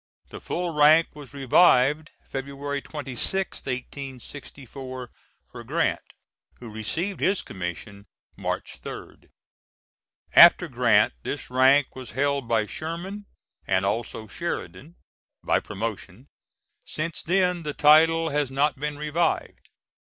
[0.29, 5.11] The full rank was revived February 26, 1864,
[5.51, 6.01] for Grant,
[6.55, 9.29] who received his commission March 3d.
[10.33, 13.27] After Grant this rank was held by Sherman
[13.67, 14.95] and also Sheridan,
[15.43, 16.29] by promotion;
[16.83, 19.69] since then the title has not been revived.